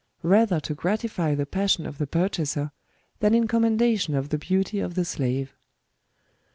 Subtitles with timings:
[0.23, 2.71] rather to gratify the passion of the purchaser,
[3.19, 5.53] than in commendation of the beauty of the slave.